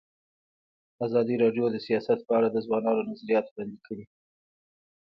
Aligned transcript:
ازادي 1.05 1.35
راډیو 1.43 1.65
د 1.71 1.77
سیاست 1.87 2.19
په 2.27 2.33
اړه 2.37 2.47
د 2.51 2.57
ځوانانو 2.65 3.07
نظریات 3.09 3.45
وړاندې 3.49 3.79
کړي. 3.87 4.05